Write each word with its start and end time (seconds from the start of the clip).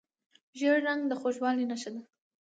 ژیړ 0.57 0.75
رنګ 0.87 1.01
د 1.07 1.11
خوږوالي 1.19 1.65
نښه 1.71 1.89
ده. 1.93 2.01